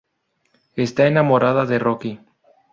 Está 0.75 1.05
enamorada 1.05 1.65
de 1.67 1.77
Rocky. 1.77 2.19